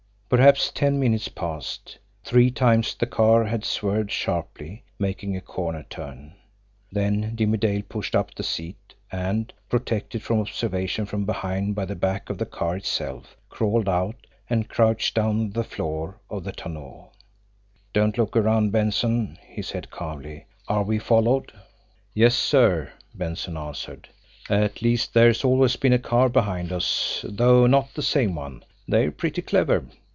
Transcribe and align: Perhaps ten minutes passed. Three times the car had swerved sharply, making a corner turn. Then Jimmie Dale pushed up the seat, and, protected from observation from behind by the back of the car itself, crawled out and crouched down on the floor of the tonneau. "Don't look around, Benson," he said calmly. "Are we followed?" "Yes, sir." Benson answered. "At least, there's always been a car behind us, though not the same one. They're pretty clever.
Perhaps 0.31 0.71
ten 0.73 0.97
minutes 0.97 1.27
passed. 1.27 1.97
Three 2.23 2.51
times 2.51 2.95
the 2.95 3.05
car 3.05 3.43
had 3.43 3.65
swerved 3.65 4.11
sharply, 4.11 4.85
making 4.97 5.35
a 5.35 5.41
corner 5.41 5.83
turn. 5.89 6.35
Then 6.89 7.35
Jimmie 7.35 7.57
Dale 7.57 7.81
pushed 7.89 8.15
up 8.15 8.33
the 8.33 8.41
seat, 8.43 8.93
and, 9.11 9.51
protected 9.67 10.23
from 10.23 10.39
observation 10.39 11.05
from 11.05 11.25
behind 11.25 11.75
by 11.75 11.83
the 11.83 11.97
back 11.97 12.29
of 12.29 12.37
the 12.37 12.45
car 12.45 12.77
itself, 12.77 13.35
crawled 13.49 13.89
out 13.89 14.25
and 14.49 14.69
crouched 14.69 15.15
down 15.15 15.31
on 15.37 15.49
the 15.49 15.65
floor 15.65 16.17
of 16.29 16.45
the 16.45 16.53
tonneau. 16.53 17.11
"Don't 17.91 18.17
look 18.17 18.37
around, 18.37 18.71
Benson," 18.71 19.37
he 19.45 19.61
said 19.61 19.91
calmly. 19.91 20.45
"Are 20.65 20.83
we 20.83 20.97
followed?" 20.97 21.51
"Yes, 22.13 22.35
sir." 22.35 22.93
Benson 23.13 23.57
answered. 23.57 24.07
"At 24.49 24.81
least, 24.81 25.13
there's 25.13 25.43
always 25.43 25.75
been 25.75 25.91
a 25.91 25.99
car 25.99 26.29
behind 26.29 26.71
us, 26.71 27.25
though 27.27 27.67
not 27.67 27.93
the 27.95 28.01
same 28.01 28.33
one. 28.33 28.63
They're 28.87 29.11
pretty 29.11 29.41
clever. 29.41 29.87